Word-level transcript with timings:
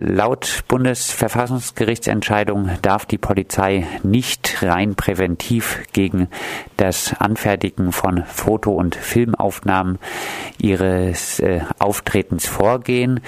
Laut 0.00 0.62
Bundesverfassungsgerichtsentscheidung 0.68 2.70
darf 2.82 3.04
die 3.04 3.18
Polizei 3.18 3.84
nicht 4.04 4.62
rein 4.62 4.94
präventiv 4.94 5.82
gegen 5.92 6.28
das 6.76 7.20
Anfertigen 7.20 7.90
von 7.90 8.22
Foto- 8.24 8.76
und 8.76 8.94
Filmaufnahmen 8.94 9.98
ihres 10.56 11.40
äh, 11.40 11.62
Auftretens 11.80 12.46
vorgehen. 12.46 13.18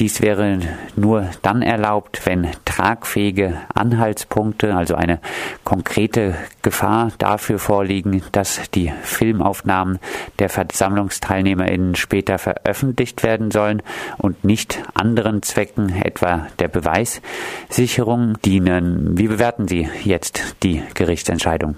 Dies 0.00 0.20
wäre 0.20 0.58
nur 0.96 1.30
dann 1.42 1.62
erlaubt, 1.62 2.26
wenn 2.26 2.48
tragfähige 2.64 3.60
Anhaltspunkte, 3.72 4.74
also 4.74 4.96
eine 4.96 5.20
konkrete 5.62 6.34
Gefahr 6.62 7.12
dafür 7.18 7.60
vorliegen, 7.60 8.22
dass 8.32 8.60
die 8.72 8.92
Filmaufnahmen 9.02 10.00
der 10.40 10.48
Versammlungsteilnehmerinnen 10.48 11.94
später 11.94 12.38
veröffentlicht 12.38 13.22
werden 13.22 13.52
sollen 13.52 13.82
und 14.18 14.42
nicht 14.42 14.82
anderen 14.94 15.42
Zwecken, 15.42 15.94
etwa 16.02 16.48
der 16.58 16.68
Beweissicherung, 16.68 18.40
dienen. 18.44 19.16
Wie 19.16 19.28
bewerten 19.28 19.68
Sie 19.68 19.88
jetzt 20.02 20.56
die 20.64 20.82
Gerichtsentscheidung? 20.94 21.76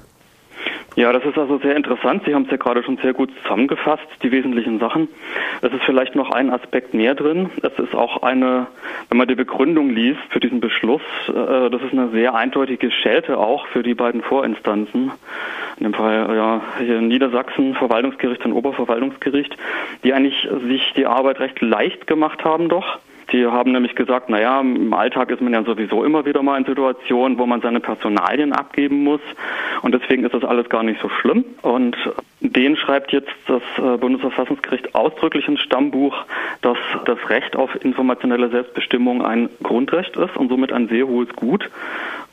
Ja, 0.97 1.13
das 1.13 1.27
ist 1.27 1.37
also 1.37 1.59
sehr 1.59 1.77
interessant. 1.77 2.23
Sie 2.25 2.35
haben 2.35 2.45
es 2.45 2.51
ja 2.51 2.57
gerade 2.57 2.83
schon 2.83 2.97
sehr 2.97 3.13
gut 3.13 3.31
zusammengefasst, 3.43 4.07
die 4.23 4.33
wesentlichen 4.33 4.79
Sachen. 4.79 5.09
Es 5.61 5.71
ist 5.71 5.83
vielleicht 5.85 6.15
noch 6.15 6.31
ein 6.31 6.49
Aspekt 6.49 6.95
mehr 6.95 7.15
drin. 7.15 7.51
Es 7.63 7.79
ist 7.79 7.95
auch 7.95 8.23
eine, 8.23 8.67
wenn 9.11 9.19
man 9.19 9.29
die 9.29 9.35
Begründung 9.35 9.91
liest 9.91 10.23
für 10.31 10.41
diesen 10.41 10.61
Beschluss, 10.61 11.03
äh, 11.29 11.69
das 11.69 11.83
ist 11.83 11.93
eine 11.93 12.09
sehr 12.13 12.35
eindeutige 12.35 12.91
Schelte 12.91 13.37
auch 13.37 13.67
für 13.67 13.83
die 13.83 13.93
beiden 13.93 14.23
Vorinstanzen. 14.23 15.13
In 15.77 15.85
dem 15.85 15.93
Fall 15.93 16.35
ja, 16.35 16.63
hier 16.79 16.97
in 16.97 17.09
Niedersachsen, 17.09 17.75
Verwaltungsgericht 17.75 18.47
und 18.47 18.55
Oberverwaltungsgericht, 18.55 19.55
die 20.03 20.15
eigentlich 20.15 20.49
sich 20.67 20.95
die 20.97 21.05
Arbeit 21.05 21.41
recht 21.41 21.61
leicht 21.61 22.07
gemacht 22.07 22.43
haben 22.43 22.71
doch 22.71 22.99
die 23.37 23.47
haben 23.47 23.73
nämlich 23.73 23.95
gesagt, 23.95 24.31
naja, 24.31 24.61
im 24.61 24.93
Alltag 24.95 25.31
ist 25.31 25.43
man 25.43 25.53
ja 25.53 25.63
sowieso 25.63 26.05
immer 26.05 26.25
wieder 26.25 26.43
mal 26.43 26.59
in 26.59 26.65
Situationen, 26.65 27.39
wo 27.39 27.47
man 27.47 27.61
seine 27.61 27.81
Personalien 27.81 28.53
abgeben 28.53 29.05
muss. 29.05 29.21
Und 29.83 29.93
deswegen 29.93 30.25
ist 30.25 30.35
das 30.35 30.45
alles 30.45 30.69
gar 30.71 30.83
nicht 30.83 31.01
so 31.03 31.09
schlimm. 31.09 31.45
Und 31.63 31.97
den 32.41 32.77
schreibt 32.77 33.13
jetzt 33.13 33.33
das 33.47 33.63
äh, 33.77 33.99
Bundesverfassungsgericht 33.99 34.95
ausdrücklich 34.95 35.47
ins 35.49 35.61
Stammbuch, 35.61 36.17
dass 36.63 36.79
das 37.05 37.19
Recht 37.29 37.57
auf 37.57 37.71
informationelle 37.85 38.49
Selbstbestimmung 38.49 39.25
ein 39.25 39.51
Grundrecht 39.63 40.17
ist 40.17 40.37
und 40.37 40.49
somit 40.49 40.73
ein 40.73 40.89
sehr 40.89 41.07
hohes 41.07 41.29
Gut 41.37 41.69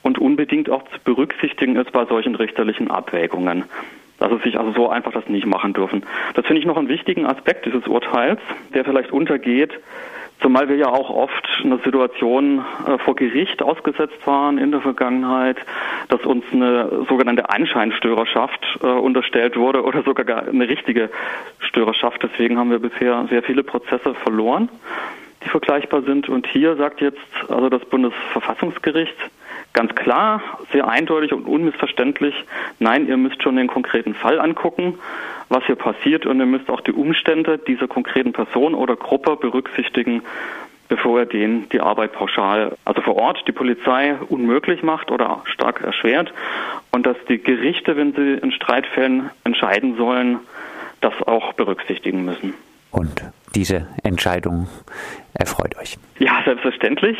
und 0.03 0.19
unbedingt 0.19 0.69
auch 0.69 0.83
zu 0.83 0.99
berücksichtigen 1.03 1.75
ist 1.75 1.91
bei 1.91 2.05
solchen 2.05 2.35
richterlichen 2.35 2.89
Abwägungen 2.89 3.65
dass 4.19 4.31
es 4.31 4.43
sich 4.43 4.57
also 4.57 4.71
so 4.71 4.89
einfach 4.89 5.11
das 5.11 5.27
nicht 5.27 5.45
machen 5.45 5.73
dürfen. 5.73 6.03
Das 6.35 6.45
finde 6.45 6.61
ich 6.61 6.65
noch 6.65 6.77
einen 6.77 6.87
wichtigen 6.87 7.25
Aspekt 7.25 7.65
dieses 7.65 7.87
Urteils, 7.87 8.39
der 8.73 8.85
vielleicht 8.85 9.11
untergeht, 9.11 9.73
Zumal 10.43 10.67
wir 10.67 10.75
ja 10.75 10.89
auch 10.89 11.09
oft 11.09 11.47
eine 11.63 11.77
Situation 11.77 12.65
äh, 12.85 12.97
vor 12.97 13.15
Gericht 13.15 13.63
ausgesetzt 13.63 14.27
waren 14.27 14.57
in 14.57 14.71
der 14.71 14.81
Vergangenheit, 14.81 15.55
dass 16.09 16.25
uns 16.25 16.43
eine 16.51 17.05
sogenannte 17.07 17.49
Anscheinstörerschaft 17.49 18.59
äh, 18.83 18.87
unterstellt 18.87 19.55
wurde 19.55 19.83
oder 19.83 20.03
sogar 20.03 20.25
gar 20.25 20.45
eine 20.45 20.67
richtige 20.67 21.09
Störerschaft. 21.59 22.21
Deswegen 22.23 22.57
haben 22.59 22.71
wir 22.71 22.79
bisher 22.79 23.25
sehr 23.29 23.41
viele 23.41 23.63
Prozesse 23.63 24.13
verloren, 24.15 24.67
die 25.45 25.49
vergleichbar 25.49 26.01
sind. 26.01 26.27
Und 26.27 26.45
hier 26.45 26.75
sagt 26.75 26.99
jetzt 26.99 27.21
also 27.47 27.69
das 27.69 27.85
Bundesverfassungsgericht 27.85 29.15
ganz 29.73 29.93
klar, 29.95 30.41
sehr 30.71 30.87
eindeutig 30.87 31.33
und 31.33 31.45
unmissverständlich, 31.45 32.35
nein, 32.79 33.07
ihr 33.07 33.17
müsst 33.17 33.41
schon 33.41 33.55
den 33.55 33.67
konkreten 33.67 34.13
Fall 34.13 34.39
angucken 34.39 34.99
was 35.53 35.63
hier 35.65 35.75
passiert 35.75 36.25
und 36.25 36.39
ihr 36.39 36.45
müsst 36.45 36.69
auch 36.69 36.81
die 36.81 36.91
Umstände 36.91 37.57
dieser 37.57 37.87
konkreten 37.87 38.33
Person 38.33 38.73
oder 38.73 38.95
Gruppe 38.95 39.35
berücksichtigen, 39.35 40.23
bevor 40.89 41.19
er 41.19 41.25
denen 41.25 41.69
die 41.69 41.79
Arbeit 41.79 42.13
pauschal, 42.13 42.75
also 42.85 43.01
vor 43.01 43.15
Ort, 43.15 43.43
die 43.47 43.51
Polizei 43.51 44.15
unmöglich 44.29 44.83
macht 44.83 45.11
oder 45.11 45.41
stark 45.45 45.81
erschwert 45.81 46.33
und 46.91 47.05
dass 47.05 47.17
die 47.29 47.37
Gerichte, 47.37 47.95
wenn 47.95 48.13
sie 48.13 48.33
in 48.33 48.51
Streitfällen 48.51 49.29
entscheiden 49.43 49.95
sollen, 49.95 50.39
das 51.01 51.13
auch 51.25 51.53
berücksichtigen 51.53 52.25
müssen. 52.25 52.53
Und 52.91 53.23
diese 53.55 53.87
Entscheidung 54.03 54.67
erfreut 55.33 55.75
euch. 55.79 55.97
Ja, 56.19 56.41
selbstverständlich. 56.45 57.17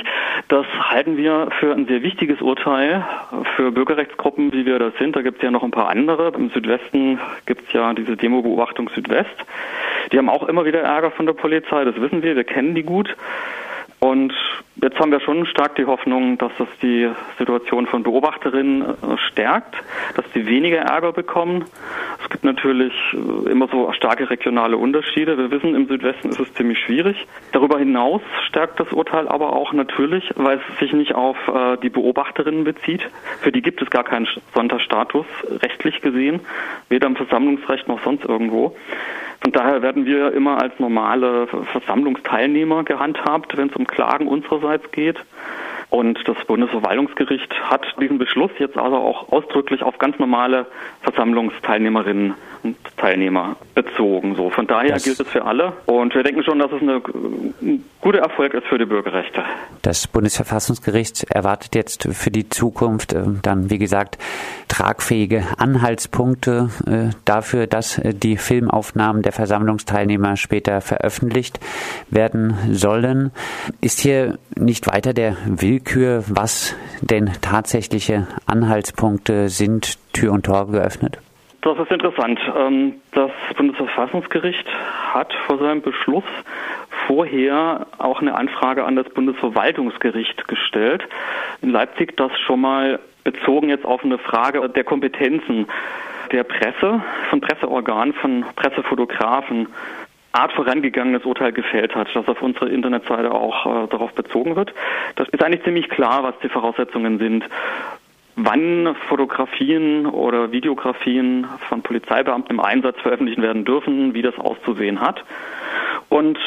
Das 0.48 0.66
halten 0.80 1.18
wir 1.18 1.50
für 1.60 1.74
ein 1.74 1.88
sehr 1.88 2.04
wichtiges 2.04 2.42
Urteil 2.42 3.06
für 3.56 3.72
Bürgerrechtsgruppen, 3.72 4.52
wie 4.54 4.66
wir 4.66 4.80
das 4.80 4.94
sind. 5.00 5.16
Da 5.16 5.22
gibt 5.22 5.38
es 5.38 5.44
ja 5.44 5.52
noch 5.52 5.64
ein 5.64 5.72
paar 5.72 5.90
andere. 5.90 6.34
Im 6.36 6.50
Südwesten 6.52 7.20
gibt 7.46 7.68
es 7.68 7.74
ja 7.74 7.94
diese 7.94 8.16
Demo-Beobachtung 8.18 8.90
Südwest. 8.94 9.36
Die 10.12 10.18
haben 10.18 10.30
auch 10.30 10.48
immer 10.48 10.66
wieder 10.66 10.82
Ärger 10.82 11.12
von 11.12 11.26
der 11.26 11.34
Polizei, 11.34 11.86
das 11.86 12.00
wissen 12.00 12.24
wir, 12.24 12.36
wir 12.36 12.44
kennen 12.44 12.76
die 12.76 12.84
gut. 12.84 13.16
Und 14.04 14.34
jetzt 14.82 15.00
haben 15.00 15.12
wir 15.12 15.22
schon 15.22 15.46
stark 15.46 15.76
die 15.76 15.86
Hoffnung, 15.86 16.38
dass 16.38 16.52
das 16.58 16.68
die 16.82 17.10
Situation 17.38 17.88
von 17.88 18.04
Beobachterinnen 18.04 18.82
äh, 18.82 19.18
stärkt, 19.30 19.76
dass 20.16 20.26
sie 20.34 20.46
weniger 20.46 20.80
Ärger 20.80 21.14
bekommen. 21.14 21.64
Gibt 22.34 22.46
natürlich 22.46 22.94
äh, 23.14 23.52
immer 23.52 23.68
so 23.68 23.92
starke 23.92 24.28
regionale 24.28 24.76
Unterschiede. 24.76 25.38
Wir 25.38 25.52
wissen, 25.52 25.76
im 25.76 25.88
Südwesten 25.88 26.30
ist 26.30 26.40
es 26.40 26.52
ziemlich 26.56 26.80
schwierig. 26.80 27.28
Darüber 27.52 27.78
hinaus 27.78 28.22
stärkt 28.48 28.80
das 28.80 28.92
Urteil 28.92 29.28
aber 29.28 29.54
auch 29.54 29.72
natürlich, 29.72 30.28
weil 30.36 30.58
es 30.58 30.80
sich 30.80 30.94
nicht 30.94 31.14
auf 31.14 31.38
äh, 31.48 31.78
die 31.78 31.92
Beobachterinnen 31.92 32.64
bezieht. 32.64 33.08
Für 33.42 33.52
die 33.52 33.62
gibt 33.62 33.84
es 33.84 33.92
gar 33.92 34.04
keinen 34.04 34.28
Sonderstatus, 34.56 35.28
rechtlich 35.62 36.02
gesehen, 36.02 36.40
weder 36.90 37.06
im 37.06 37.16
Versammlungsrecht 37.16 37.88
noch 37.88 38.04
sonst 38.04 38.26
irgendwo. 38.26 38.76
Von 39.42 39.52
daher 39.52 39.84
werden 39.84 40.08
wir 40.08 40.34
immer 40.34 40.60
als 40.60 40.80
normale 40.80 41.46
Versammlungsteilnehmer 41.46 42.84
gehandhabt, 42.84 43.56
wenn 43.58 43.70
es 43.70 43.76
um 43.76 43.86
Klagen 43.86 44.28
unsererseits 44.28 44.90
geht. 44.92 45.20
Und 45.94 46.18
das 46.28 46.38
Bundesverwaltungsgericht 46.48 47.54
hat 47.70 47.86
diesen 48.02 48.18
Beschluss 48.18 48.50
jetzt 48.58 48.78
also 48.78 48.96
auch 48.96 49.32
ausdrücklich 49.32 49.84
auf 49.84 50.00
ganz 50.00 50.18
normale 50.18 50.66
Versammlungsteilnehmerinnen 51.04 52.34
und 52.64 52.78
Teilnehmer 52.98 53.58
bezogen. 53.76 54.36
So, 54.36 54.50
von 54.50 54.66
daher 54.66 54.94
das 54.94 55.04
gilt 55.04 55.20
es 55.20 55.28
für 55.28 55.46
alle. 55.46 55.74
Und 55.86 56.16
wir 56.16 56.24
denken 56.24 56.44
schon, 56.44 56.58
dass 56.58 56.72
es 56.72 56.82
eine, 56.82 56.96
ein 57.62 57.86
guter 58.02 58.20
Erfolg 58.20 58.56
ist 58.56 58.66
für 58.66 58.80
die 58.80 58.86
Bürgerrechte. 58.86 59.44
Das 59.84 60.08
Bundesverfassungsgericht 60.08 61.26
erwartet 61.26 61.76
jetzt 61.76 62.08
für 62.12 62.32
die 62.32 62.50
Zukunft 62.50 63.14
äh, 63.14 63.26
dann, 63.44 63.70
wie 63.70 63.78
gesagt, 63.78 64.18
tragfähige 64.70 65.44
Anhaltspunkte 65.58 66.70
äh, 66.88 67.16
dafür, 67.26 67.68
dass 67.68 68.00
äh, 68.00 68.16
die 68.16 68.38
Filmaufnahmen 68.38 69.22
der 69.22 69.32
Versammlungsteilnehmer 69.32 70.38
später 70.38 70.82
veröffentlicht 70.82 71.60
werden 72.10 72.58
sollen. 72.72 73.32
Ist 73.82 74.00
hier 74.00 74.40
nicht 74.56 74.88
weiter 74.88 75.14
der 75.14 75.38
Willkür 75.46 75.83
Willkür, 75.86 76.24
was 76.30 76.78
denn 77.02 77.30
tatsächliche 77.42 78.28
Anhaltspunkte 78.46 79.50
sind, 79.50 79.98
Tür 80.14 80.32
und 80.32 80.46
Tor 80.46 80.72
geöffnet? 80.72 81.18
Das 81.62 81.78
ist 81.78 81.92
interessant. 81.92 82.40
Ähm, 82.58 82.94
das 83.12 83.32
Bundesverfassungsgericht 83.58 84.66
hat 85.14 85.34
vor 85.46 85.58
seinem 85.58 85.82
Beschluss 85.82 86.24
vorher 87.06 87.86
auch 87.98 88.22
eine 88.22 88.34
Anfrage 88.34 88.86
an 88.86 88.96
das 88.96 89.10
Bundesverwaltungsgericht 89.10 90.48
gestellt. 90.48 91.04
In 91.62 91.70
Leipzig 91.70 92.16
das 92.16 92.32
schon 92.48 92.62
mal 92.62 93.00
bezogen 93.26 93.68
jetzt 93.68 93.86
auf 93.86 94.06
eine 94.06 94.20
Frage 94.20 94.68
der 94.70 94.86
Kompetenzen 94.86 95.68
der 96.32 96.46
Presse, 96.46 97.02
von 97.30 97.42
Presseorganen, 97.42 98.14
von 98.14 98.46
Pressefotografen 98.56 99.68
Art 100.34 100.52
vorangegangenes 100.54 101.26
Urteil 101.26 101.54
gefällt 101.54 101.96
hat, 101.96 102.08
das 102.14 102.28
auf 102.28 102.42
unserer 102.42 102.68
Internetseite 102.68 103.32
auch 103.32 103.66
äh, 103.66 103.88
darauf 103.88 104.14
bezogen 104.14 104.56
wird. 104.56 104.74
Das 105.16 105.30
ist 105.30 105.44
eigentlich 105.44 105.64
ziemlich 105.64 105.90
klar, 105.90 106.24
was 106.24 106.34
die 106.42 106.50
Voraussetzungen 106.50 107.20
sind. 107.20 107.46
Wann 108.36 108.96
Fotografien 109.08 110.08
oder 110.08 110.52
Videografien 110.52 111.46
von 111.70 111.84
Polizeibeamten 111.84 112.50
im 112.50 112.60
Einsatz 112.60 113.00
veröffentlicht 113.00 113.40
werden 113.40 113.64
dürfen, 113.64 114.16
wie 114.16 114.24
das 114.24 114.38
auszusehen 114.40 115.02
hat. 115.02 115.24
Und 116.10 116.40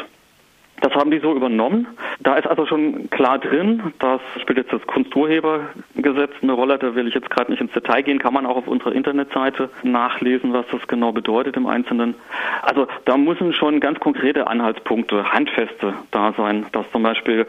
das 0.80 0.94
haben 0.94 1.10
die 1.10 1.18
so 1.18 1.34
übernommen. 1.34 1.86
Da 2.20 2.36
ist 2.36 2.46
also 2.46 2.66
schon 2.66 3.08
klar 3.10 3.38
drin, 3.38 3.82
das 3.98 4.20
spielt 4.40 4.58
jetzt 4.58 4.72
das 4.72 4.86
Kunsturhebergesetz 4.86 6.32
eine 6.42 6.52
Rolle, 6.52 6.78
da 6.78 6.94
will 6.94 7.08
ich 7.08 7.14
jetzt 7.14 7.30
gerade 7.30 7.50
nicht 7.50 7.60
ins 7.60 7.72
Detail 7.72 8.02
gehen, 8.02 8.18
kann 8.18 8.34
man 8.34 8.46
auch 8.46 8.56
auf 8.56 8.68
unserer 8.68 8.92
Internetseite 8.92 9.70
nachlesen, 9.82 10.52
was 10.52 10.66
das 10.70 10.86
genau 10.86 11.12
bedeutet 11.12 11.56
im 11.56 11.66
Einzelnen. 11.66 12.14
Also 12.62 12.86
da 13.04 13.16
müssen 13.16 13.52
schon 13.52 13.80
ganz 13.80 14.00
konkrete 14.00 14.46
Anhaltspunkte, 14.48 15.32
handfeste 15.32 15.94
da 16.10 16.32
sein, 16.36 16.66
dass 16.72 16.90
zum 16.92 17.02
Beispiel 17.02 17.46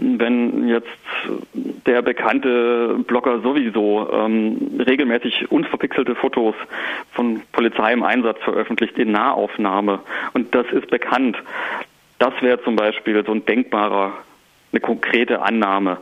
wenn 0.00 0.68
jetzt 0.68 0.86
der 1.86 2.02
bekannte 2.02 2.98
Blogger 3.06 3.40
sowieso 3.40 4.08
ähm, 4.12 4.56
regelmäßig 4.78 5.50
unverpixelte 5.50 6.14
Fotos 6.14 6.54
von 7.12 7.40
Polizei 7.52 7.92
im 7.92 8.04
Einsatz 8.04 8.38
veröffentlicht 8.42 8.96
in 8.98 9.12
Nahaufnahme 9.12 10.00
und 10.34 10.54
das 10.54 10.66
ist 10.70 10.88
bekannt, 10.88 11.36
das 12.18 12.32
wäre 12.40 12.62
zum 12.62 12.76
Beispiel 12.76 13.24
so 13.24 13.32
ein 13.32 13.44
denkbarer, 13.44 14.12
eine 14.72 14.80
konkrete 14.80 15.42
Annahme, 15.42 15.98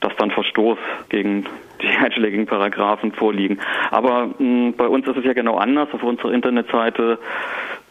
dass 0.00 0.14
dann 0.16 0.30
Verstoß 0.30 0.78
gegen 1.08 1.46
die 1.82 1.88
einschlägigen 2.04 2.46
Paragraphen 2.46 3.12
vorliegen. 3.12 3.58
Aber 3.90 4.26
mh, 4.26 4.34
hm, 4.38 4.74
bei 4.76 4.88
uns 4.88 5.06
ist 5.06 5.16
es 5.16 5.24
ja 5.24 5.32
genau 5.32 5.56
anders. 5.56 5.88
Auf 5.92 6.02
unserer 6.02 6.32
Internetseite 6.32 7.18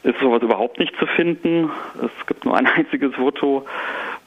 ist 0.03 0.19
sowas 0.19 0.41
überhaupt 0.41 0.79
nicht 0.79 0.95
zu 0.97 1.05
finden. 1.05 1.69
Es 2.03 2.27
gibt 2.27 2.45
nur 2.45 2.57
ein 2.57 2.67
einziges 2.75 3.15
Foto 3.15 3.65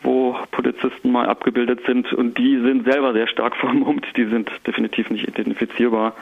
wo 0.03 0.37
Polizisten 0.51 1.13
mal 1.13 1.29
abgebildet 1.29 1.81
sind 1.87 2.13
und 2.13 2.39
die 2.39 2.59
sind 2.59 2.85
selber 2.85 3.13
sehr 3.13 3.29
stark 3.29 3.57
vermummt, 3.61 4.07
die 4.17 4.25
sind 4.25 4.51
definitiv 4.67 5.11
nicht 5.11 5.27
identifizierbar. 5.27 6.15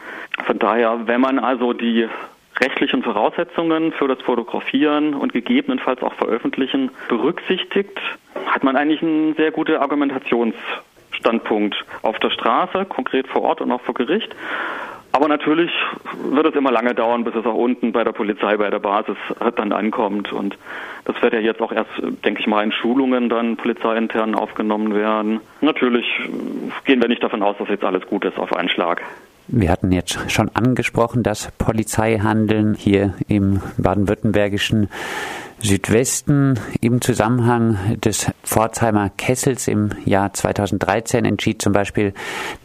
Von 0.44 0.58
daher, 0.58 1.06
wenn 1.06 1.20
man 1.20 1.38
also 1.38 1.72
die 1.72 2.08
rechtlichen 2.58 3.02
Voraussetzungen 3.02 3.92
für 3.92 4.08
das 4.08 4.20
Fotografieren 4.22 5.14
und 5.14 5.32
gegebenenfalls 5.32 6.02
auch 6.02 6.14
Veröffentlichen 6.14 6.90
berücksichtigt, 7.08 7.98
hat 8.46 8.64
man 8.64 8.76
eigentlich 8.76 9.02
einen 9.02 9.34
sehr 9.34 9.50
guten 9.50 9.76
Argumentationsstandpunkt 9.76 11.76
auf 12.02 12.18
der 12.18 12.30
Straße, 12.30 12.86
konkret 12.86 13.28
vor 13.28 13.42
Ort 13.42 13.60
und 13.60 13.70
auch 13.72 13.82
vor 13.82 13.94
Gericht. 13.94 14.34
Aber 15.12 15.26
natürlich 15.26 15.72
wird 16.30 16.46
es 16.46 16.54
immer 16.54 16.70
lange 16.70 16.94
dauern, 16.94 17.24
bis 17.24 17.34
es 17.34 17.44
auch 17.44 17.54
unten 17.54 17.90
bei 17.90 18.04
der 18.04 18.12
Polizei, 18.12 18.56
bei 18.56 18.70
der 18.70 18.78
Basis 18.78 19.16
dann 19.56 19.72
ankommt. 19.72 20.32
Und 20.32 20.56
das 21.04 21.20
wird 21.20 21.32
ja 21.32 21.40
jetzt 21.40 21.60
auch 21.60 21.72
erst, 21.72 21.90
denke 22.24 22.40
ich 22.40 22.46
mal, 22.46 22.62
in 22.62 22.70
Schulungen 22.70 23.28
dann 23.28 23.56
polizeiintern 23.56 24.36
aufgenommen 24.36 24.94
werden. 24.94 25.40
Natürlich 25.62 26.06
gehen 26.84 27.02
wir 27.02 27.08
nicht 27.08 27.24
davon 27.24 27.42
aus, 27.42 27.56
dass 27.58 27.68
jetzt 27.68 27.84
alles 27.84 28.06
gut 28.06 28.24
ist 28.24 28.38
auf 28.38 28.54
einen 28.54 28.68
Schlag. 28.68 29.02
Wir 29.48 29.70
hatten 29.70 29.92
jetzt 29.92 30.18
schon 30.30 30.48
angesprochen, 30.54 31.22
dass 31.22 31.50
Polizeihandeln 31.58 32.74
hier 32.74 33.14
im 33.28 33.60
baden-württembergischen 33.78 34.88
Südwesten 35.62 36.58
im 36.80 37.02
Zusammenhang 37.02 37.98
des 38.00 38.30
Pforzheimer 38.44 39.10
Kessels 39.10 39.68
im 39.68 39.90
Jahr 40.06 40.32
2013 40.32 41.26
entschied 41.26 41.60
zum 41.60 41.74
Beispiel 41.74 42.14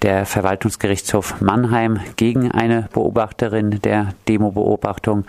der 0.02 0.26
Verwaltungsgerichtshof 0.26 1.42
Mannheim 1.42 2.00
gegen 2.16 2.52
eine 2.52 2.88
Beobachterin 2.94 3.82
der 3.82 4.14
Demo-Beobachtung 4.30 5.26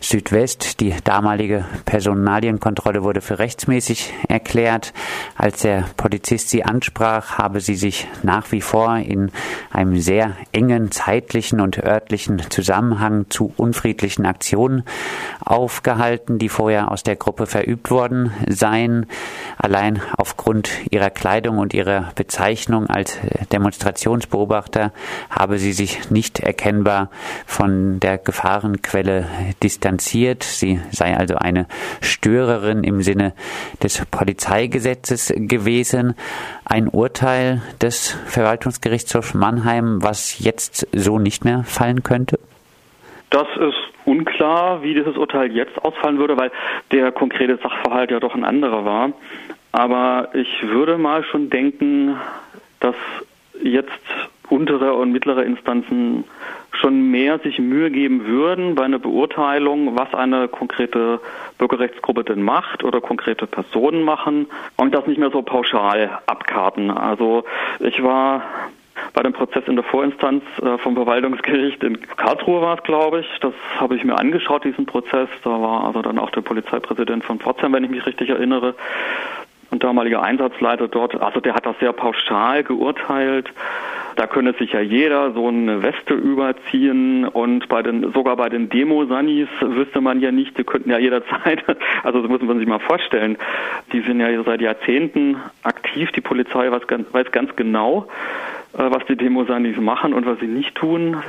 Südwest. 0.00 0.80
Die 0.80 0.94
damalige 1.04 1.64
Personalienkontrolle 1.84 3.04
wurde 3.04 3.20
für 3.20 3.38
rechtsmäßig 3.38 4.12
erklärt. 4.28 4.92
Als 5.36 5.62
der 5.62 5.84
Polizist 5.96 6.48
sie 6.48 6.64
ansprach, 6.64 7.38
habe 7.38 7.60
sie 7.60 7.76
sich 7.76 8.08
nach 8.24 8.50
wie 8.50 8.60
vor 8.60 8.96
in 8.96 9.30
einem 9.70 10.00
sehr 10.00 10.32
engen 10.50 10.90
zeitlichen 10.90 11.60
und 11.60 11.78
örtlichen 11.78 12.42
Zusammenhang 12.50 13.26
zu 13.30 13.52
unfriedlichen 13.56 14.26
Aktionen 14.26 14.82
aufgehalten, 15.44 16.38
die 16.38 16.48
vorher 16.48 16.90
aus 16.90 16.95
der 17.02 17.16
Gruppe 17.16 17.46
verübt 17.46 17.90
worden 17.90 18.32
seien. 18.48 19.06
Allein 19.58 20.02
aufgrund 20.16 20.70
ihrer 20.90 21.10
Kleidung 21.10 21.58
und 21.58 21.74
ihrer 21.74 22.12
Bezeichnung 22.14 22.86
als 22.88 23.18
Demonstrationsbeobachter 23.52 24.92
habe 25.30 25.58
sie 25.58 25.72
sich 25.72 26.10
nicht 26.10 26.40
erkennbar 26.40 27.10
von 27.46 28.00
der 28.00 28.18
Gefahrenquelle 28.18 29.26
distanziert. 29.62 30.42
Sie 30.42 30.80
sei 30.90 31.16
also 31.16 31.36
eine 31.36 31.66
Störerin 32.00 32.84
im 32.84 33.02
Sinne 33.02 33.32
des 33.82 34.02
Polizeigesetzes 34.10 35.32
gewesen. 35.34 36.14
Ein 36.64 36.88
Urteil 36.88 37.62
des 37.80 38.16
Verwaltungsgerichtshofs 38.26 39.34
Mannheim, 39.34 40.02
was 40.02 40.38
jetzt 40.38 40.86
so 40.92 41.18
nicht 41.18 41.44
mehr 41.44 41.64
fallen 41.64 42.02
könnte? 42.02 42.38
Das 43.30 43.48
ist 43.56 43.76
unklar, 44.04 44.82
wie 44.82 44.94
dieses 44.94 45.16
Urteil 45.16 45.52
jetzt 45.52 45.84
ausfallen 45.84 46.18
würde, 46.18 46.36
weil 46.36 46.52
der 46.92 47.10
konkrete 47.12 47.56
Sachverhalt 47.56 48.10
ja 48.10 48.20
doch 48.20 48.34
ein 48.34 48.44
anderer 48.44 48.84
war. 48.84 49.12
Aber 49.72 50.28
ich 50.34 50.62
würde 50.62 50.96
mal 50.96 51.24
schon 51.24 51.50
denken, 51.50 52.16
dass 52.80 52.94
jetzt 53.62 53.90
untere 54.48 54.94
und 54.94 55.12
mittlere 55.12 55.42
Instanzen 55.42 56.24
schon 56.72 57.10
mehr 57.10 57.38
sich 57.38 57.58
Mühe 57.58 57.90
geben 57.90 58.26
würden 58.26 58.74
bei 58.74 58.84
einer 58.84 58.98
Beurteilung, 58.98 59.96
was 59.96 60.12
eine 60.14 60.48
konkrete 60.48 61.20
Bürgerrechtsgruppe 61.58 62.24
denn 62.24 62.42
macht 62.42 62.84
oder 62.84 63.00
konkrete 63.00 63.46
Personen 63.46 64.02
machen 64.02 64.46
und 64.76 64.94
das 64.94 65.06
nicht 65.06 65.18
mehr 65.18 65.30
so 65.30 65.42
pauschal 65.42 66.18
abkarten. 66.26 66.90
Also 66.90 67.44
ich 67.80 68.02
war 68.02 68.42
bei 69.12 69.22
dem 69.22 69.32
Prozess 69.32 69.64
in 69.66 69.76
der 69.76 69.84
Vorinstanz 69.84 70.42
äh, 70.62 70.78
vom 70.78 70.94
Verwaltungsgericht 70.94 71.82
in 71.82 72.00
Karlsruhe 72.16 72.60
war 72.60 72.78
es, 72.78 72.84
glaube 72.84 73.20
ich. 73.20 73.26
Das 73.40 73.54
habe 73.78 73.96
ich 73.96 74.04
mir 74.04 74.18
angeschaut, 74.18 74.64
diesen 74.64 74.86
Prozess. 74.86 75.28
Da 75.42 75.50
war 75.50 75.84
also 75.84 76.02
dann 76.02 76.18
auch 76.18 76.30
der 76.30 76.42
Polizeipräsident 76.42 77.24
von 77.24 77.38
Pforzheim, 77.38 77.72
wenn 77.72 77.84
ich 77.84 77.90
mich 77.90 78.06
richtig 78.06 78.30
erinnere, 78.30 78.74
und 79.70 79.82
damaliger 79.82 80.22
Einsatzleiter 80.22 80.88
dort. 80.88 81.20
Also 81.20 81.40
der 81.40 81.54
hat 81.54 81.66
das 81.66 81.78
sehr 81.80 81.92
pauschal 81.92 82.62
geurteilt. 82.62 83.50
Da 84.16 84.26
könne 84.26 84.54
sich 84.54 84.72
ja 84.72 84.80
jeder 84.80 85.32
so 85.32 85.46
eine 85.48 85.82
Weste 85.82 86.14
überziehen 86.14 87.26
und 87.26 87.68
bei 87.68 87.82
den, 87.82 88.12
sogar 88.12 88.36
bei 88.36 88.48
den 88.48 88.70
Demo-Sannis 88.70 89.48
wüsste 89.60 90.00
man 90.00 90.20
ja 90.20 90.32
nicht, 90.32 90.56
die 90.58 90.64
könnten 90.64 90.90
ja 90.90 90.98
jederzeit, 90.98 91.62
also 92.02 92.22
das 92.22 92.30
muss 92.30 92.40
man 92.42 92.58
sich 92.58 92.66
mal 92.66 92.80
vorstellen, 92.80 93.36
die 93.92 94.00
sind 94.00 94.20
ja 94.20 94.42
seit 94.42 94.62
Jahrzehnten 94.62 95.36
aktiv, 95.62 96.10
die 96.12 96.22
Polizei 96.22 96.70
weiß 96.70 96.86
ganz, 96.86 97.12
weiß 97.12 97.30
ganz 97.30 97.54
genau, 97.56 98.08
äh, 98.72 98.90
was 98.90 99.04
die 99.06 99.16
Demosanis 99.16 99.76
machen 99.76 100.14
und 100.14 100.26
was 100.26 100.40
sie 100.40 100.46
nicht 100.46 100.74
tun. 100.74 101.22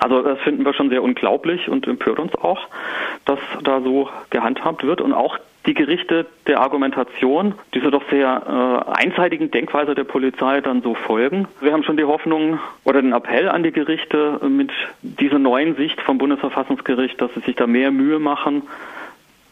Also 0.00 0.22
das 0.22 0.38
finden 0.40 0.64
wir 0.64 0.72
schon 0.72 0.88
sehr 0.88 1.02
unglaublich 1.02 1.68
und 1.68 1.86
empört 1.86 2.18
uns 2.18 2.34
auch, 2.34 2.66
dass 3.26 3.38
da 3.62 3.80
so 3.82 4.08
gehandhabt 4.30 4.82
wird 4.82 5.00
und 5.00 5.12
auch 5.12 5.38
die 5.66 5.74
Gerichte 5.74 6.24
der 6.46 6.60
Argumentation 6.60 7.54
dieser 7.74 7.90
doch 7.90 8.02
sehr 8.08 8.86
äh, 8.88 8.92
einseitigen 8.92 9.50
Denkweise 9.50 9.94
der 9.94 10.04
Polizei 10.04 10.62
dann 10.62 10.80
so 10.80 10.94
folgen. 10.94 11.46
Wir 11.60 11.74
haben 11.74 11.84
schon 11.84 11.98
die 11.98 12.04
Hoffnung 12.04 12.58
oder 12.84 13.02
den 13.02 13.12
Appell 13.12 13.48
an 13.50 13.62
die 13.62 13.72
Gerichte 13.72 14.40
mit 14.48 14.70
dieser 15.02 15.38
neuen 15.38 15.76
Sicht 15.76 16.00
vom 16.00 16.16
Bundesverfassungsgericht, 16.16 17.20
dass 17.20 17.34
sie 17.34 17.40
sich 17.40 17.56
da 17.56 17.66
mehr 17.66 17.90
Mühe 17.90 18.18
machen, 18.18 18.62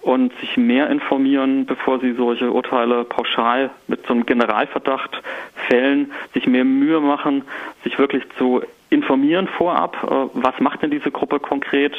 und 0.00 0.32
sich 0.40 0.56
mehr 0.56 0.88
informieren, 0.88 1.66
bevor 1.66 2.00
sie 2.00 2.12
solche 2.12 2.50
Urteile 2.50 3.04
pauschal 3.04 3.70
mit 3.88 4.06
so 4.06 4.14
einem 4.14 4.24
Generalverdacht 4.24 5.22
fällen, 5.68 6.12
sich 6.32 6.46
mehr 6.46 6.64
Mühe 6.64 7.00
machen, 7.00 7.42
sich 7.84 7.98
wirklich 7.98 8.22
zu 8.38 8.62
informieren 8.90 9.48
vorab, 9.48 9.96
äh, 10.04 10.28
was 10.34 10.58
macht 10.60 10.82
denn 10.82 10.90
diese 10.90 11.10
Gruppe 11.10 11.40
konkret, 11.40 11.94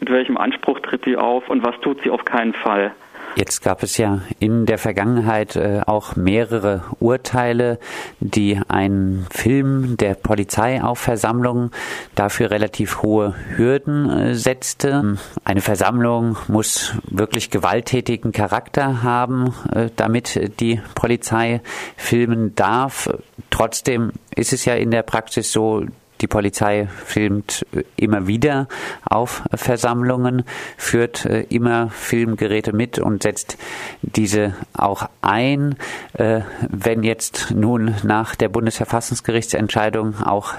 mit 0.00 0.10
welchem 0.10 0.36
Anspruch 0.36 0.80
tritt 0.80 1.06
die 1.06 1.16
auf 1.16 1.48
und 1.48 1.64
was 1.64 1.78
tut 1.80 2.02
sie 2.02 2.10
auf 2.10 2.24
keinen 2.24 2.54
Fall. 2.54 2.92
Jetzt 3.36 3.62
gab 3.64 3.82
es 3.82 3.96
ja 3.96 4.20
in 4.38 4.64
der 4.64 4.78
Vergangenheit 4.78 5.56
äh, 5.56 5.80
auch 5.84 6.14
mehrere 6.14 6.84
Urteile, 7.00 7.80
die 8.20 8.60
einen 8.68 9.26
Film 9.28 9.96
der 9.96 10.14
Polizei 10.14 10.80
auf 10.80 11.00
Versammlungen 11.00 11.72
dafür 12.14 12.52
relativ 12.52 13.02
hohe 13.02 13.34
Hürden 13.56 14.08
äh, 14.08 14.34
setzte. 14.36 15.16
Eine 15.44 15.62
Versammlung 15.62 16.36
muss 16.46 16.96
wirklich 17.10 17.50
gewalttätigen 17.50 18.30
Charakter 18.30 19.02
haben, 19.02 19.52
äh, 19.74 19.88
damit 19.96 20.60
die 20.60 20.80
Polizei 20.94 21.60
filmen 21.96 22.54
darf. 22.54 23.10
Trotzdem 23.50 24.12
ist 24.36 24.52
es 24.52 24.64
ja 24.64 24.74
in 24.74 24.92
der 24.92 25.02
Praxis 25.02 25.50
so, 25.50 25.84
die 26.24 26.28
Polizei 26.28 26.88
filmt 27.04 27.66
äh, 27.74 27.82
immer 27.96 28.26
wieder 28.26 28.66
auf 29.04 29.42
Versammlungen, 29.52 30.44
führt 30.78 31.26
äh, 31.26 31.42
immer 31.50 31.90
Filmgeräte 31.90 32.72
mit 32.72 32.98
und 32.98 33.24
setzt 33.24 33.58
diese 34.00 34.54
auch 34.72 35.10
ein. 35.20 35.76
Äh, 36.14 36.40
wenn 36.70 37.02
jetzt 37.02 37.50
nun 37.54 37.94
nach 38.04 38.36
der 38.36 38.48
Bundesverfassungsgerichtsentscheidung 38.48 40.22
auch 40.22 40.54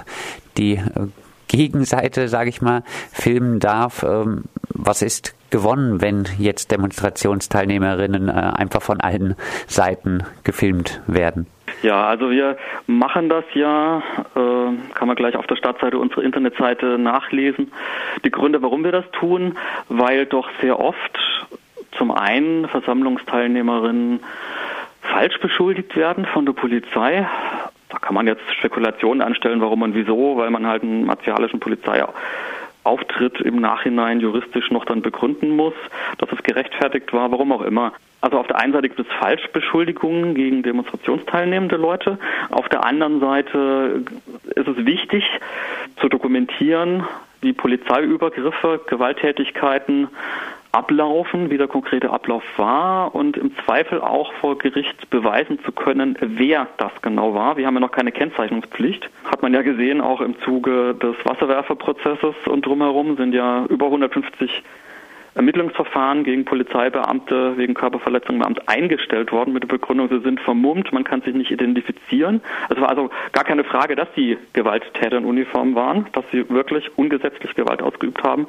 die 0.58 0.80
Gegenseite, 1.48 2.28
sage 2.30 2.50
ich 2.50 2.62
mal, 2.62 2.84
filmen 3.12 3.60
darf, 3.60 4.04
ähm, 4.04 4.44
was 4.70 5.02
ist 5.02 5.34
gewonnen, 5.50 6.00
wenn 6.00 6.28
jetzt 6.38 6.70
Demonstrationsteilnehmerinnen 6.70 8.30
einfach 8.30 8.84
von 8.84 9.02
allen 9.02 9.36
Seiten 9.66 10.24
gefilmt 10.44 11.02
werden? 11.08 11.48
Ja, 11.86 12.08
also 12.08 12.32
wir 12.32 12.58
machen 12.88 13.30
das 13.30 13.44
ja, 13.54 14.00
äh, 14.36 14.94
kann 14.96 15.08
man 15.08 15.16
gleich 15.16 15.36
auf 15.36 15.46
der 15.46 15.56
Startseite 15.56 16.00
unserer 16.00 16.24
Internetseite 16.24 16.98
nachlesen. 16.98 17.72
Die 18.24 18.32
Gründe, 18.32 18.64
warum 18.64 18.84
wir 18.84 18.92
das 18.92 19.06
tun, 19.12 19.56
weil 19.88 20.26
doch 20.26 20.50
sehr 20.62 20.80
oft 20.80 21.20
zum 21.96 22.10
einen 22.10 22.68
Versammlungsteilnehmerinnen 22.70 24.20
falsch 25.04 25.40
beschuldigt 25.40 25.96
werden 25.96 26.26
von 26.26 26.48
der 26.48 26.54
Polizei. 26.54 27.30
Da 27.90 28.00
kann 28.00 28.16
man 28.16 28.26
jetzt 28.26 28.52
Spekulationen 28.58 29.22
anstellen, 29.22 29.62
warum 29.62 29.84
und 29.84 29.94
wieso, 29.94 30.38
weil 30.38 30.50
man 30.50 30.66
halt 30.66 30.82
einen 30.82 31.06
martialischen 31.06 31.60
Polizei 31.60 32.04
Auftritt 32.84 33.42
im 33.42 33.62
Nachhinein 33.62 34.22
juristisch 34.22 34.72
noch 34.72 34.86
dann 34.86 35.04
begründen 35.04 35.56
muss, 35.56 35.76
dass 36.18 36.32
es 36.32 36.42
gerechtfertigt 36.42 37.14
war, 37.14 37.32
warum 37.32 37.52
auch 37.52 37.62
immer. 37.62 37.94
Also 38.26 38.40
auf 38.40 38.48
der 38.48 38.58
einen 38.58 38.74
Seite 38.74 38.90
gibt 38.90 39.00
es 39.00 39.06
Falschbeschuldigungen 39.20 40.34
gegen 40.34 40.64
demonstrationsteilnehmende 40.64 41.76
Leute. 41.76 42.18
Auf 42.50 42.68
der 42.70 42.84
anderen 42.84 43.20
Seite 43.20 44.02
ist 44.56 44.68
es 44.68 44.84
wichtig 44.84 45.24
zu 46.02 46.10
dokumentieren, 46.10 47.04
wie 47.42 47.54
Polizeiübergriffe, 47.54 48.82
Gewalttätigkeiten 48.88 50.08
ablaufen, 50.72 51.52
wie 51.52 51.60
der 51.60 51.68
konkrete 51.68 52.10
Ablauf 52.10 52.42
war 52.58 53.14
und 53.14 53.38
im 53.38 53.52
Zweifel 53.64 54.02
auch 54.02 54.34
vor 54.42 54.58
Gericht 54.58 55.08
beweisen 55.12 55.60
zu 55.64 55.72
können, 55.72 56.18
wer 56.20 56.68
das 56.78 56.94
genau 57.04 57.36
war. 57.36 57.58
Wir 57.58 57.68
haben 57.68 57.76
ja 57.76 57.80
noch 57.80 57.92
keine 57.92 58.12
Kennzeichnungspflicht. 58.12 59.08
Hat 59.26 59.44
man 59.44 59.54
ja 59.54 59.62
gesehen, 59.62 60.02
auch 60.02 60.22
im 60.22 60.40
Zuge 60.40 60.96
des 60.96 61.16
Wasserwerferprozesses 61.26 62.34
und 62.48 62.66
drumherum 62.66 63.18
sind 63.18 63.36
ja 63.36 63.66
über 63.70 63.86
150 63.86 64.64
Ermittlungsverfahren 65.36 66.24
gegen 66.24 66.46
Polizeibeamte 66.46 67.58
wegen 67.58 67.74
Körperverletzung 67.74 68.40
Beamte 68.40 68.68
eingestellt 68.68 69.32
worden 69.34 69.54
mit 69.54 69.64
der 69.64 69.68
Begründung, 69.68 70.08
sie 70.10 70.20
sind 70.20 70.40
vermummt, 70.40 70.94
man 70.94 71.04
kann 71.04 71.22
sich 71.22 71.36
nicht 71.36 71.52
identifizieren. 71.52 72.42
Es 72.70 72.80
war 72.80 72.90
also 72.90 73.10
gar 73.34 73.44
keine 73.44 73.66
Frage, 73.66 73.96
dass 73.96 74.08
die 74.16 74.38
Gewalttäter 74.54 75.18
in 75.18 75.26
Uniform 75.26 75.76
waren, 75.76 76.08
dass 76.14 76.24
sie 76.32 76.50
wirklich 76.50 76.98
ungesetzlich 76.98 77.54
Gewalt 77.54 77.82
ausgeübt 77.82 78.24
haben, 78.24 78.48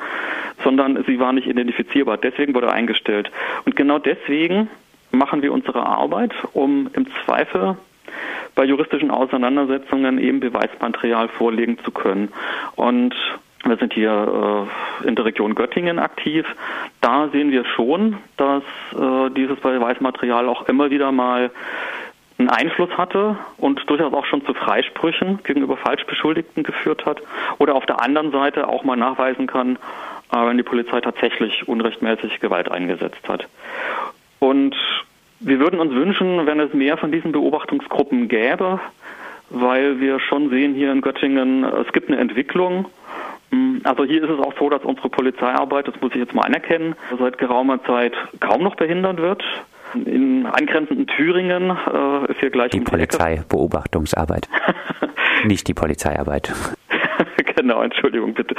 sondern 0.63 1.03
sie 1.07 1.19
waren 1.19 1.35
nicht 1.35 1.49
identifizierbar. 1.49 2.19
Deswegen 2.19 2.55
wurde 2.55 2.69
er 2.69 2.75
eingestellt. 2.75 3.31
Und 3.65 3.75
genau 3.75 3.99
deswegen 3.99 4.69
machen 5.11 5.43
wir 5.43 5.53
unsere 5.53 5.85
Arbeit, 5.85 6.33
um 6.53 6.89
im 6.93 7.07
Zweifel 7.25 7.77
bei 8.55 8.65
juristischen 8.65 9.11
Auseinandersetzungen 9.11 10.19
eben 10.19 10.41
Beweismaterial 10.41 11.29
vorlegen 11.29 11.79
zu 11.85 11.91
können. 11.91 12.33
Und 12.77 13.15
wir 13.65 13.77
sind 13.77 13.95
hier 13.95 14.69
äh, 15.03 15.09
in 15.09 15.15
der 15.15 15.25
Region 15.25 15.55
Göttingen 15.55 15.99
aktiv. 15.99 16.47
Da 17.01 17.29
sehen 17.29 17.51
wir 17.51 17.65
schon, 17.65 18.19
dass 18.37 18.63
äh, 18.93 19.31
dieses 19.31 19.59
Beweismaterial 19.61 20.49
auch 20.49 20.69
immer 20.69 20.91
wieder 20.91 21.13
mal 21.13 21.51
einen 22.39 22.51
Einfluss 22.51 22.91
hatte 22.99 23.37
und 23.57 23.89
durchaus 23.89 24.13
auch 24.13 24.27
schon 24.27 24.45
zu 24.45 24.53
Freisprüchen 24.53 25.41
gegenüber 25.43 25.77
Falschbeschuldigten 25.77 26.65
geführt 26.65 27.07
hat. 27.07 27.23
Oder 27.59 27.75
auf 27.75 27.87
der 27.87 28.03
anderen 28.03 28.31
Seite 28.31 28.69
auch 28.69 28.85
mal 28.85 28.97
nachweisen 28.97 29.47
kann, 29.47 29.77
äh, 30.33 30.47
wenn 30.47 30.57
die 30.57 30.63
Polizei 30.63 31.01
tatsächlich 31.01 31.67
unrechtmäßig 31.67 32.41
Gewalt 32.41 32.71
eingesetzt 32.71 33.29
hat. 33.29 33.49
Und 34.39 34.77
wir 35.41 35.59
würden 35.59 35.81
uns 35.81 35.93
wünschen, 35.93 36.47
wenn 36.47 36.61
es 36.61 36.73
mehr 36.73 36.97
von 36.97 37.13
diesen 37.13 37.33
Beobachtungsgruppen 37.33 38.29
gäbe, 38.29 38.81
weil 39.51 40.01
wir 40.01 40.19
schon 40.21 40.51
sehen 40.51 40.75
hier 40.75 40.93
in 40.93 41.01
Göttingen, 41.01 41.65
es 41.65 41.93
gibt 41.93 42.09
eine 42.09 42.19
Entwicklung. 42.19 42.87
Also 43.85 44.05
hier 44.05 44.25
ist 44.25 44.31
es 44.31 44.41
auch 44.41 44.55
so, 44.59 44.69
dass 44.69 44.83
unsere 44.83 45.09
Polizeiarbeit, 45.09 45.87
das 45.89 45.95
muss 46.01 46.11
ich 46.13 46.19
jetzt 46.19 46.35
mal 46.35 46.43
anerkennen, 46.43 46.97
seit 47.19 47.39
geraumer 47.39 47.83
Zeit 47.85 48.13
kaum 48.41 48.63
noch 48.63 48.75
behindert 48.75 49.19
wird. 49.19 49.45
In 49.95 50.47
angrenzenden 50.47 51.07
Thüringen 51.07 51.71
äh, 51.71 52.31
ist 52.31 52.41
hier 52.41 52.51
gleich 52.51 52.73
die 52.73 52.81
Polizeibeobachtungsarbeit, 52.81 54.49
nicht 55.45 55.69
die 55.69 55.75
Polizeiarbeit. 55.75 56.53
genau, 57.57 57.83
Entschuldigung 57.83 58.35
bitte. 58.35 58.57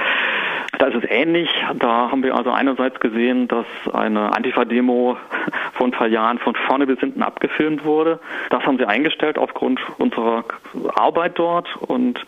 Da 0.80 0.88
ist 0.88 1.04
es 1.04 1.10
ähnlich. 1.10 1.50
Da 1.80 2.12
haben 2.12 2.24
wir 2.24 2.36
also 2.36 2.52
einerseits 2.52 3.00
gesehen, 3.00 3.48
dass 3.48 3.66
eine 3.94 4.36
Antifa-Demo 4.36 5.18
vor 5.74 5.88
ein 5.88 5.92
paar 5.92 6.08
Jahren 6.08 6.40
von 6.40 6.56
vorne 6.56 6.86
bis 6.86 7.00
hinten 7.00 7.24
abgefilmt 7.24 7.84
wurde. 7.84 8.20
Das 8.50 8.64
haben 8.64 8.78
sie 8.78 8.86
eingestellt 8.86 9.38
aufgrund 9.38 9.80
unserer 9.98 10.46
Arbeit 10.96 11.34
dort 11.40 11.76
und 11.78 12.26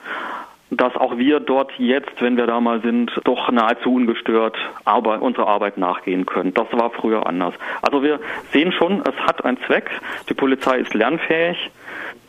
dass 0.79 0.95
auch 0.95 1.17
wir 1.17 1.39
dort 1.41 1.71
jetzt, 1.77 2.21
wenn 2.21 2.37
wir 2.37 2.47
da 2.47 2.61
mal 2.61 2.81
sind, 2.81 3.11
doch 3.25 3.51
nahezu 3.51 3.93
ungestört 3.93 4.57
Arbeit, 4.85 5.21
unserer 5.21 5.47
Arbeit 5.47 5.77
nachgehen 5.77 6.25
können. 6.25 6.53
Das 6.53 6.67
war 6.71 6.89
früher 6.91 7.27
anders. 7.27 7.53
Also 7.81 8.01
wir 8.01 8.19
sehen 8.53 8.71
schon, 8.71 9.01
es 9.01 9.15
hat 9.25 9.43
einen 9.43 9.57
Zweck. 9.67 9.89
Die 10.29 10.33
Polizei 10.33 10.77
ist 10.77 10.93
lernfähig. 10.93 11.57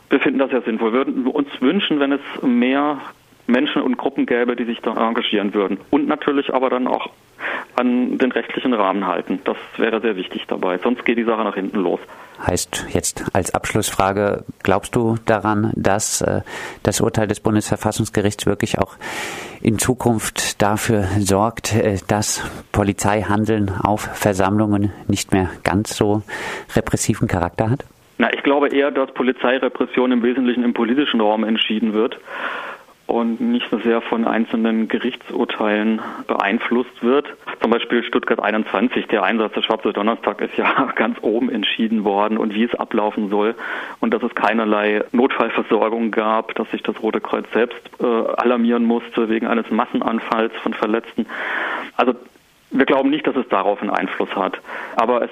Wir 0.09 0.19
finden 0.19 0.41
das 0.41 0.51
ja 0.51 0.61
sinnvoll. 0.63 0.93
Wir 0.93 1.07
würden 1.07 1.27
uns 1.29 1.49
wünschen, 1.61 2.01
wenn 2.01 2.11
es 2.11 2.21
mehr 2.43 2.99
Menschen 3.51 3.83
und 3.83 3.97
Gruppen 3.97 4.27
gäbe, 4.27 4.57
die 4.57 4.65
sich 4.65 4.81
da 4.81 4.93
engagieren 4.93 5.55
würden. 5.55 5.79
Und 5.91 6.07
natürlich 6.07 6.53
aber 6.53 6.71
dann 6.71 6.87
auch 6.87 7.11
an 7.77 8.19
den 8.19 8.33
rechtlichen 8.33 8.75
Rahmen 8.75 9.07
halten. 9.07 9.41
Das 9.45 9.57
wäre 9.77 10.01
sehr 10.01 10.17
wichtig 10.17 10.45
dabei. 10.47 10.79
Sonst 10.79 11.05
geht 11.05 11.19
die 11.19 11.25
Sache 11.25 11.43
nach 11.43 11.55
hinten 11.55 11.79
los. 11.79 12.01
Heißt 12.47 12.87
jetzt 12.93 13.25
als 13.35 13.55
Abschlussfrage, 13.55 14.45
glaubst 14.63 14.97
du 14.97 15.17
daran, 15.27 15.73
dass 15.77 16.23
äh, 16.23 16.41
das 16.83 17.01
Urteil 17.01 17.27
des 17.29 17.41
Bundesverfassungsgerichts 17.41 18.47
wirklich 18.47 18.79
auch 18.79 18.97
in 19.61 19.79
Zukunft 19.79 20.63
dafür 20.63 21.05
sorgt, 21.19 21.75
äh, 21.75 21.99
dass 22.09 22.43
Polizeihandeln 22.73 23.71
auf 23.83 24.01
Versammlungen 24.01 24.93
nicht 25.07 25.33
mehr 25.33 25.51
ganz 25.65 25.97
so 25.97 26.23
repressiven 26.75 27.29
Charakter 27.29 27.71
hat? 27.71 27.85
Na, 28.17 28.33
ich 28.33 28.43
glaube 28.43 28.69
eher, 28.69 28.91
dass 28.91 29.13
Polizeirepression 29.13 30.13
im 30.13 30.23
Wesentlichen 30.23 30.65
im 30.65 30.75
politischen 30.75 31.21
Raum 31.21 31.45
entschieden 31.45 31.93
wird 31.93 32.19
und 33.11 33.41
nicht 33.41 33.67
so 33.71 33.79
sehr 33.79 34.01
von 34.01 34.27
einzelnen 34.27 34.89
Gerichtsurteilen 34.89 36.01
beeinflusst 36.27 37.03
wird. 37.03 37.27
Zum 37.61 37.71
Beispiel 37.71 38.05
Stuttgart 38.05 38.41
21, 38.41 39.07
der 39.09 39.25
Einsatz 39.25 39.55
des 39.55 39.65
Schwarze 39.65 39.93
Donnerstag 39.93 40.41
ist 40.41 40.57
ja 40.57 40.93
ganz 40.97 41.19
oben 41.21 41.51
entschieden 41.51 42.05
worden 42.05 42.39
und 42.39 42.55
wie 42.55 42.65
es 42.65 42.75
ablaufen 42.75 43.29
soll 43.29 43.55
und 44.01 44.15
dass 44.15 44.23
es 44.23 44.35
keinerlei 44.35 45.03
Notfallversorgung 45.13 46.11
gab, 46.11 46.55
dass 46.55 46.71
sich 46.71 46.83
das 46.83 47.03
Rote 47.03 47.21
Kreuz 47.21 47.47
selbst 47.53 47.83
äh, 48.01 48.05
alarmieren 48.05 48.85
musste 48.85 49.29
wegen 49.29 49.47
eines 49.47 49.71
Massenanfalls 49.71 50.53
von 50.63 50.73
Verletzten. 50.73 51.27
Also 51.97 52.15
wir 52.71 52.87
glauben 52.87 53.11
nicht, 53.11 53.27
dass 53.27 53.37
es 53.37 53.49
darauf 53.49 53.83
einen 53.83 53.91
Einfluss 53.91 54.35
hat, 54.37 54.61
aber 54.97 55.23
es 55.23 55.31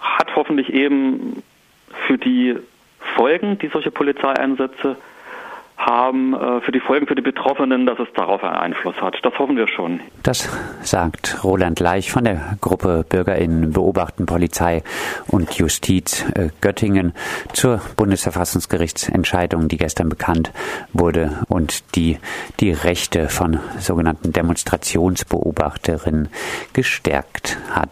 hat 0.00 0.34
hoffentlich 0.34 0.72
eben 0.72 1.42
für 2.06 2.18
die 2.18 2.56
Folgen, 3.14 3.58
die 3.58 3.68
solche 3.68 3.90
Polizeieinsätze 3.90 4.96
haben 5.86 6.34
äh, 6.34 6.60
für 6.60 6.72
die 6.72 6.80
Folgen 6.80 7.06
für 7.06 7.14
die 7.14 7.22
Betroffenen, 7.22 7.86
dass 7.86 7.98
es 7.98 8.08
darauf 8.14 8.42
einen 8.42 8.56
Einfluss 8.56 8.96
hat. 9.00 9.16
Das 9.22 9.38
hoffen 9.38 9.56
wir 9.56 9.68
schon. 9.68 10.00
Das 10.22 10.48
sagt 10.82 11.42
Roland 11.44 11.80
Leich 11.80 12.10
von 12.10 12.24
der 12.24 12.56
Gruppe 12.60 13.06
BürgerInnen 13.08 13.72
beobachten 13.72 14.26
Polizei 14.26 14.82
und 15.28 15.54
Justiz 15.54 16.24
äh, 16.34 16.48
Göttingen 16.60 17.14
zur 17.52 17.80
Bundesverfassungsgerichtsentscheidung, 17.96 19.68
die 19.68 19.76
gestern 19.76 20.08
bekannt 20.08 20.52
wurde 20.92 21.38
und 21.48 21.96
die 21.96 22.18
die 22.60 22.72
Rechte 22.72 23.28
von 23.28 23.60
sogenannten 23.78 24.32
Demonstrationsbeobachterinnen 24.32 26.28
gestärkt 26.72 27.58
hat. 27.70 27.90